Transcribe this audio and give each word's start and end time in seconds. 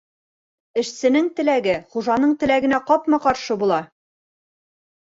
Эшсенең 0.83 1.27
теләге 1.41 1.75
хужаның 1.93 2.35
теләгенә 2.45 2.83
ҡапма-ҡаршы 2.89 3.61
була. 3.67 3.81